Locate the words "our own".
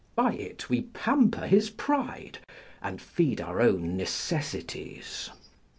3.39-3.95